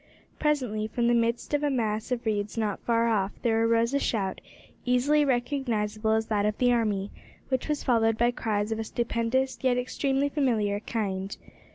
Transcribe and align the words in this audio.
Presently, 0.39 0.87
from 0.87 1.07
the 1.07 1.13
midst 1.13 1.53
of 1.53 1.61
a 1.61 1.69
mass 1.69 2.11
of 2.11 2.25
reeds 2.25 2.57
not 2.57 2.79
far 2.79 3.07
off, 3.07 3.33
there 3.43 3.63
arose 3.63 3.93
a 3.93 3.99
shout, 3.99 4.41
easily 4.83 5.23
recognisable 5.23 6.13
as 6.13 6.25
that 6.25 6.43
of 6.47 6.57
the 6.57 6.73
army, 6.73 7.11
which 7.49 7.69
was 7.69 7.83
followed 7.83 8.17
by 8.17 8.31
cries 8.31 8.71
of 8.71 8.79
a 8.79 8.83
stupendous, 8.83 9.59
yet 9.61 9.77
extremely 9.77 10.27
familiar, 10.27 10.79
kind. 10.79 11.37